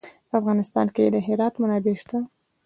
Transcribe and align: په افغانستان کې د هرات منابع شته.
په 0.29 0.35
افغانستان 0.41 0.85
کې 0.95 1.03
د 1.13 1.17
هرات 1.27 1.53
منابع 1.61 1.95
شته. 2.01 2.17